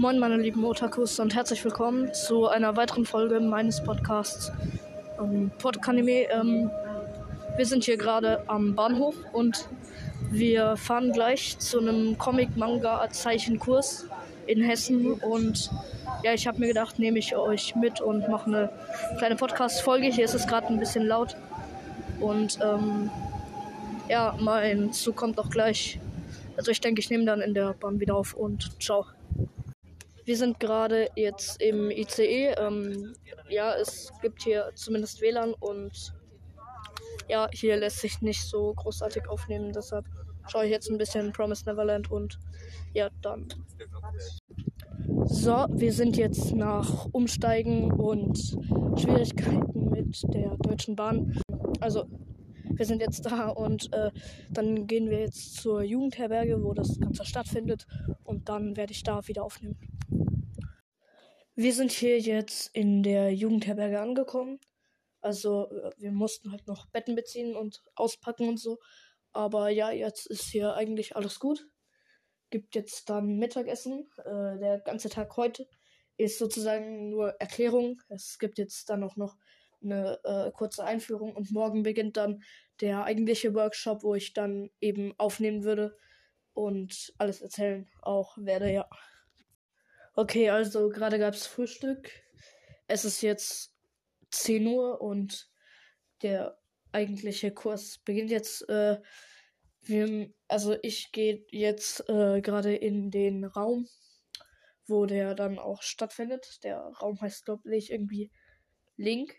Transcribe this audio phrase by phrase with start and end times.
[0.00, 4.50] Moin meine lieben Otakus und herzlich willkommen zu einer weiteren Folge meines Podcasts
[5.20, 6.22] ähm, Podkanime.
[6.30, 6.70] Ähm,
[7.58, 9.68] wir sind hier gerade am Bahnhof und
[10.30, 14.06] wir fahren gleich zu einem Comic-Manga-Zeichenkurs
[14.46, 15.70] in Hessen und
[16.22, 18.70] ja, ich habe mir gedacht, nehme ich euch mit und mache eine
[19.18, 20.06] kleine Podcast-Folge.
[20.06, 21.36] Hier ist es gerade ein bisschen laut
[22.20, 23.10] und ähm,
[24.08, 26.00] ja, mein Zug kommt auch gleich.
[26.56, 29.04] Also ich denke, ich nehme dann in der Bahn wieder auf und ciao.
[30.30, 32.54] Wir sind gerade jetzt im ICE.
[32.56, 33.14] Ähm,
[33.48, 36.14] ja, es gibt hier zumindest WLAN und
[37.28, 39.72] ja, hier lässt sich nicht so großartig aufnehmen.
[39.72, 40.04] Deshalb
[40.46, 42.38] schaue ich jetzt ein bisschen Promise Neverland und
[42.94, 43.48] ja, dann.
[45.24, 48.38] So, wir sind jetzt nach Umsteigen und
[49.00, 51.40] Schwierigkeiten mit der Deutschen Bahn.
[51.80, 52.04] Also,
[52.72, 54.12] wir sind jetzt da und äh,
[54.50, 57.84] dann gehen wir jetzt zur Jugendherberge, wo das Ganze stattfindet
[58.22, 59.89] und dann werde ich da wieder aufnehmen.
[61.62, 64.60] Wir sind hier jetzt in der Jugendherberge angekommen.
[65.20, 68.78] Also äh, wir mussten halt noch Betten beziehen und auspacken und so.
[69.32, 71.68] Aber ja, jetzt ist hier eigentlich alles gut.
[72.48, 74.08] Gibt jetzt dann Mittagessen.
[74.24, 75.68] Äh, der ganze Tag heute
[76.16, 78.00] ist sozusagen nur Erklärung.
[78.08, 79.36] Es gibt jetzt dann auch noch
[79.82, 82.42] eine äh, kurze Einführung und morgen beginnt dann
[82.80, 85.94] der eigentliche Workshop, wo ich dann eben aufnehmen würde
[86.54, 88.88] und alles erzählen auch werde, ja.
[90.14, 92.10] Okay, also gerade gab es Frühstück.
[92.88, 93.74] Es ist jetzt
[94.30, 95.48] 10 Uhr und
[96.22, 96.58] der
[96.92, 98.68] eigentliche Kurs beginnt jetzt.
[98.68, 99.00] Äh,
[99.82, 103.88] wir, also ich gehe jetzt äh, gerade in den Raum,
[104.86, 106.58] wo der dann auch stattfindet.
[106.64, 108.30] Der Raum heißt, glaube ich, irgendwie
[108.96, 109.34] Link.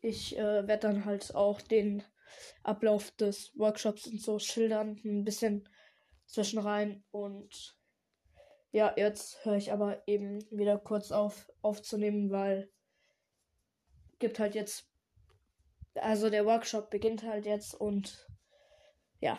[0.00, 2.04] Ich äh, werde dann halt auch den
[2.62, 5.68] Ablauf des Workshops und so schildern, ein bisschen
[6.26, 7.77] zwischenrein und
[8.72, 12.70] ja, jetzt höre ich aber eben wieder kurz auf aufzunehmen, weil
[14.18, 14.88] gibt halt jetzt
[15.94, 18.26] also der Workshop beginnt halt jetzt und
[19.20, 19.38] ja.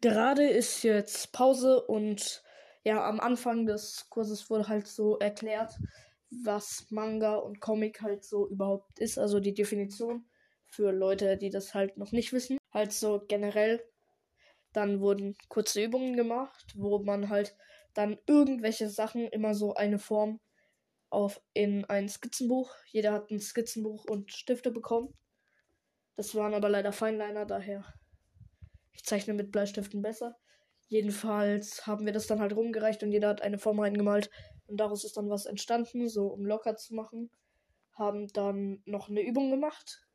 [0.00, 2.42] Gerade ist jetzt Pause und
[2.84, 5.78] ja, am Anfang des Kurses wurde halt so erklärt,
[6.44, 10.26] was Manga und Comic halt so überhaupt ist, also die Definition
[10.66, 12.58] für Leute, die das halt noch nicht wissen.
[12.72, 13.82] Halt so generell.
[14.72, 17.56] Dann wurden kurze Übungen gemacht, wo man halt
[17.94, 20.40] dann irgendwelche Sachen, immer so eine Form
[21.10, 22.74] auf in ein Skizzenbuch.
[22.90, 25.14] Jeder hat ein Skizzenbuch und Stifte bekommen.
[26.16, 27.84] Das waren aber leider Feinliner, daher
[28.92, 30.36] ich zeichne mit Bleistiften besser.
[30.88, 34.30] Jedenfalls haben wir das dann halt rumgereicht und jeder hat eine Form reingemalt
[34.66, 37.30] und daraus ist dann was entstanden, so um locker zu machen.
[37.92, 40.06] Haben dann noch eine Übung gemacht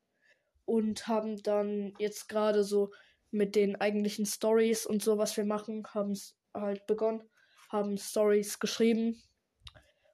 [0.65, 2.91] und haben dann jetzt gerade so
[3.31, 7.29] mit den eigentlichen Stories und so, was wir machen, haben es halt begonnen
[7.69, 9.21] haben Stories geschrieben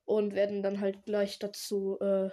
[0.05, 2.29] und werden dann halt gleich dazu äh,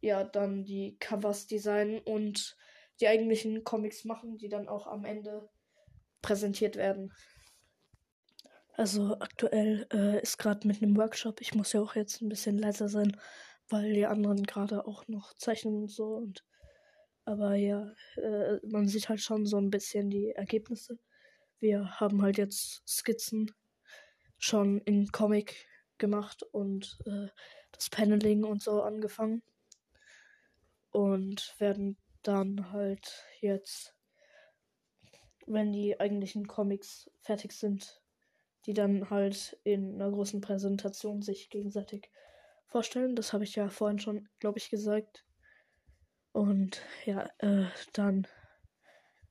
[0.00, 2.56] ja dann die Covers designen und
[3.00, 5.48] die eigentlichen Comics machen, die dann auch am Ende
[6.20, 7.12] präsentiert werden.
[8.74, 11.40] Also aktuell äh, ist gerade mit einem Workshop.
[11.40, 13.16] Ich muss ja auch jetzt ein bisschen leiser sein,
[13.68, 16.14] weil die anderen gerade auch noch zeichnen und so.
[16.14, 16.44] Und
[17.24, 20.98] aber ja, äh, man sieht halt schon so ein bisschen die Ergebnisse.
[21.60, 23.52] Wir haben halt jetzt Skizzen
[24.42, 27.28] schon in Comic gemacht und äh,
[27.70, 29.42] das Paneling und so angefangen.
[30.90, 33.94] Und werden dann halt jetzt,
[35.46, 38.02] wenn die eigentlichen Comics fertig sind,
[38.66, 42.10] die dann halt in einer großen Präsentation sich gegenseitig
[42.66, 43.14] vorstellen.
[43.14, 45.24] Das habe ich ja vorhin schon, glaube ich, gesagt.
[46.32, 48.26] Und ja, äh, dann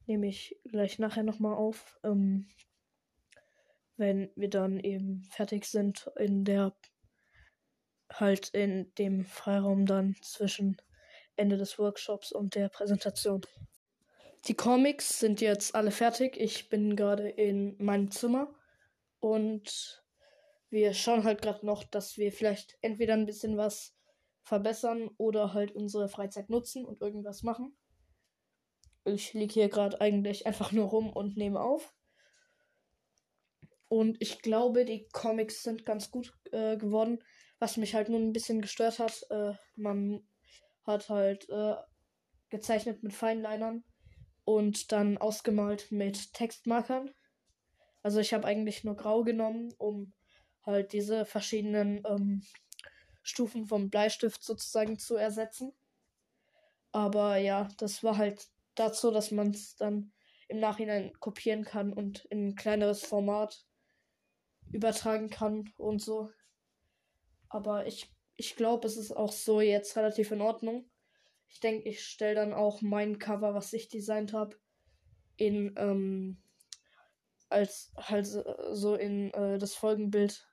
[0.05, 1.99] nehme ich gleich nachher nochmal auf.
[2.03, 2.47] Ähm,
[4.01, 6.75] wenn wir dann eben fertig sind in der
[8.11, 10.75] halt in dem Freiraum dann zwischen
[11.37, 13.41] Ende des Workshops und der Präsentation.
[14.45, 16.35] Die Comics sind jetzt alle fertig.
[16.35, 18.53] Ich bin gerade in meinem Zimmer
[19.19, 20.03] und
[20.69, 23.95] wir schauen halt gerade noch, dass wir vielleicht entweder ein bisschen was
[24.41, 27.77] verbessern oder halt unsere Freizeit nutzen und irgendwas machen.
[29.05, 31.93] Ich liege hier gerade eigentlich einfach nur rum und nehme auf.
[33.91, 37.21] Und ich glaube, die Comics sind ganz gut äh, geworden.
[37.59, 40.25] Was mich halt nur ein bisschen gestört hat, äh, man
[40.85, 41.75] hat halt äh,
[42.47, 43.83] gezeichnet mit Feinlinern
[44.45, 47.11] und dann ausgemalt mit Textmarkern.
[48.01, 50.13] Also ich habe eigentlich nur grau genommen, um
[50.65, 52.43] halt diese verschiedenen ähm,
[53.23, 55.73] Stufen vom Bleistift sozusagen zu ersetzen.
[56.93, 60.13] Aber ja, das war halt dazu, dass man es dann
[60.47, 63.65] im Nachhinein kopieren kann und in ein kleineres Format
[64.71, 66.29] übertragen kann und so.
[67.49, 70.89] Aber ich, ich glaube, es ist auch so jetzt relativ in Ordnung.
[71.49, 74.55] Ich denke, ich stelle dann auch mein Cover, was ich designt habe,
[75.35, 76.41] in ähm,
[77.49, 80.47] als halt so in äh, das Folgenbild.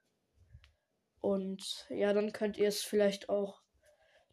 [1.20, 3.62] Und ja, dann könnt ihr es vielleicht auch,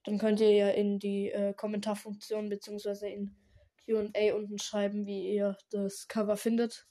[0.04, 3.36] dann könnt ihr ja in die äh, Kommentarfunktion beziehungsweise in
[3.86, 6.88] QA unten schreiben, wie ihr das Cover findet.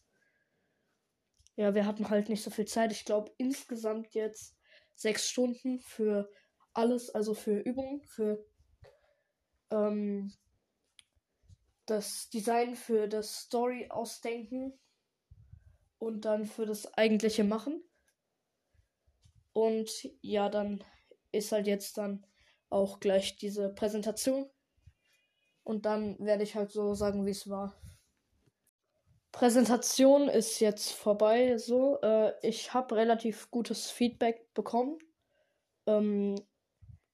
[1.57, 2.93] Ja, wir hatten halt nicht so viel Zeit.
[2.93, 4.57] Ich glaube insgesamt jetzt
[4.95, 6.31] sechs Stunden für
[6.73, 8.45] alles, also für Übungen, für
[9.71, 10.33] ähm,
[11.87, 14.79] das Design, für das Story ausdenken
[15.99, 17.83] und dann für das eigentliche machen.
[19.53, 19.91] Und
[20.21, 20.83] ja, dann
[21.31, 22.27] ist halt jetzt dann
[22.71, 24.51] auch gleich diese Präsentation.
[25.63, 27.75] Und dann werde ich halt so sagen, wie es war.
[29.35, 31.59] Präsentation ist jetzt vorbei.
[31.59, 34.97] So, äh, ich habe relativ gutes Feedback bekommen.
[35.87, 36.37] Ähm,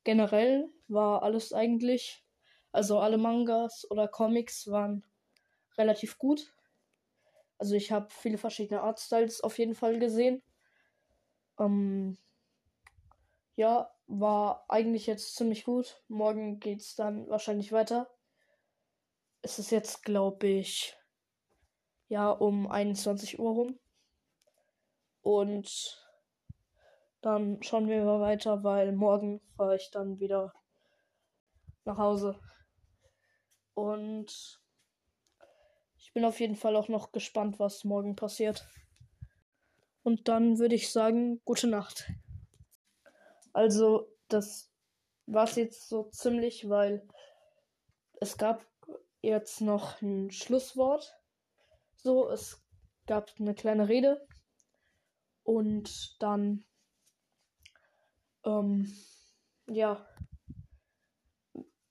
[0.05, 2.23] generell war alles eigentlich,
[2.73, 5.03] also alle Mangas oder Comics waren
[5.79, 6.55] relativ gut.
[7.57, 10.43] Also ich habe viele verschiedene Artstyles auf jeden Fall gesehen.
[11.59, 12.19] Ähm,
[13.57, 16.03] ja, war eigentlich jetzt ziemlich gut.
[16.09, 18.11] Morgen geht es dann wahrscheinlich weiter.
[19.41, 21.00] Es ist jetzt, glaube ich,
[22.11, 23.79] ja, um 21 Uhr rum.
[25.23, 26.07] Und
[27.21, 30.53] dann schauen wir mal weiter, weil morgen fahre ich dann wieder
[31.85, 32.39] nach Hause.
[33.75, 34.61] Und
[35.99, 38.67] ich bin auf jeden Fall auch noch gespannt, was morgen passiert.
[40.03, 42.11] Und dann würde ich sagen, gute Nacht.
[43.53, 44.73] Also, das
[45.27, 47.07] war's jetzt so ziemlich, weil
[48.21, 48.67] es gab
[49.23, 51.20] jetzt noch ein Schlusswort.
[52.03, 52.63] So, es
[53.07, 54.27] gab eine kleine Rede.
[55.43, 56.65] Und dann,
[58.45, 58.91] ähm,
[59.67, 60.07] ja,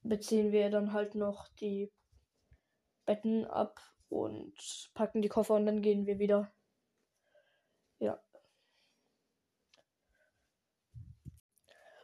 [0.01, 1.91] beziehen wir dann halt noch die
[3.05, 4.55] Betten ab und
[4.95, 6.51] packen die Koffer und dann gehen wir wieder.
[7.99, 8.19] Ja.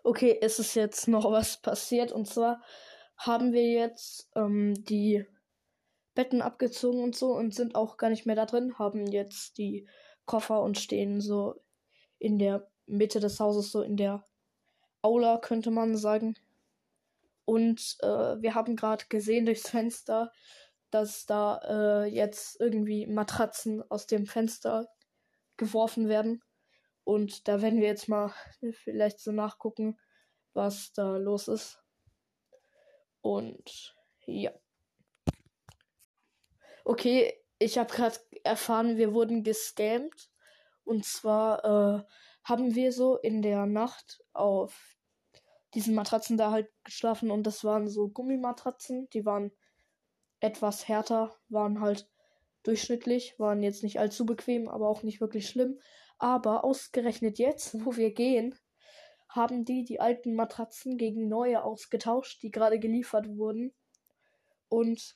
[0.03, 2.61] Okay, es ist jetzt noch was passiert und zwar
[3.17, 5.25] haben wir jetzt ähm, die
[6.15, 9.87] Betten abgezogen und so und sind auch gar nicht mehr da drin, haben jetzt die
[10.25, 11.61] Koffer und stehen so
[12.17, 14.25] in der Mitte des Hauses, so in der
[15.01, 16.35] Aula, könnte man sagen.
[17.43, 20.31] Und äh, wir haben gerade gesehen durchs Fenster,
[20.89, 21.59] dass da
[22.03, 24.87] äh, jetzt irgendwie Matratzen aus dem Fenster
[25.57, 26.41] geworfen werden.
[27.03, 28.33] Und da werden wir jetzt mal
[28.71, 29.99] vielleicht so nachgucken,
[30.53, 31.83] was da los ist.
[33.21, 33.95] Und
[34.25, 34.51] ja.
[36.87, 40.29] Okay, ich habe gerade erfahren, wir wurden gescammt.
[40.83, 42.03] Und zwar äh,
[42.43, 44.95] haben wir so in der Nacht auf
[45.73, 49.51] diesen Matratzen da halt geschlafen und das waren so Gummimatratzen, die waren
[50.39, 52.07] etwas härter, waren halt
[52.61, 55.79] durchschnittlich, waren jetzt nicht allzu bequem, aber auch nicht wirklich schlimm.
[56.19, 58.53] Aber ausgerechnet jetzt, wo wir gehen,
[59.27, 63.73] haben die die alten Matratzen gegen neue ausgetauscht, die gerade geliefert wurden.
[64.69, 65.15] Und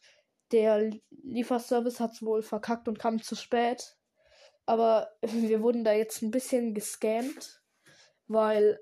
[0.52, 3.98] der Lieferservice hat es wohl verkackt und kam zu spät.
[4.66, 7.62] Aber wir wurden da jetzt ein bisschen gescammt,
[8.28, 8.80] weil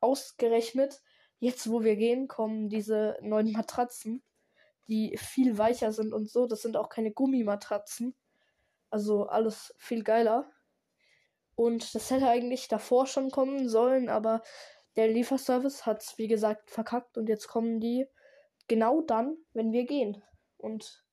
[0.00, 1.00] ausgerechnet
[1.38, 4.22] jetzt, wo wir gehen, kommen diese neuen Matratzen
[4.90, 6.46] die viel weicher sind und so.
[6.46, 8.14] Das sind auch keine Gummimatratzen.
[8.90, 10.50] Also alles viel geiler.
[11.54, 14.42] Und das hätte eigentlich davor schon kommen sollen, aber
[14.96, 18.06] der Lieferservice hat es, wie gesagt, verkackt und jetzt kommen die
[18.66, 20.22] genau dann, wenn wir gehen.
[20.60, 21.04] Und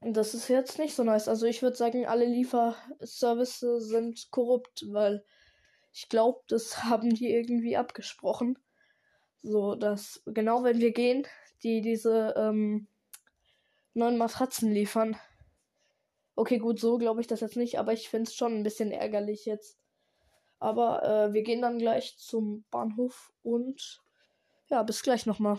[0.00, 1.28] das ist jetzt nicht so nice.
[1.28, 5.24] Also ich würde sagen, alle Lieferservices sind korrupt, weil
[5.92, 8.58] ich glaube, das haben die irgendwie abgesprochen.
[9.42, 11.26] So, dass genau wenn wir gehen,
[11.62, 12.88] die diese ähm,
[13.94, 15.16] neuen Matratzen liefern.
[16.34, 18.92] Okay, gut, so glaube ich das jetzt nicht, aber ich finde es schon ein bisschen
[18.92, 19.78] ärgerlich jetzt.
[20.60, 24.02] Aber äh, wir gehen dann gleich zum Bahnhof und
[24.68, 25.58] ja, bis gleich nochmal.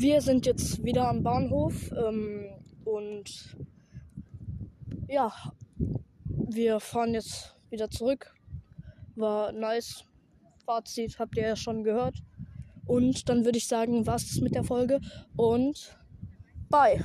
[0.00, 2.46] Wir sind jetzt wieder am Bahnhof ähm,
[2.84, 3.56] und
[5.08, 5.32] ja,
[6.28, 8.32] wir fahren jetzt wieder zurück.
[9.16, 10.04] War nice.
[10.64, 12.14] Fazit habt ihr ja schon gehört.
[12.86, 15.00] Und dann würde ich sagen, was mit der Folge
[15.34, 15.98] und
[16.70, 17.04] bye.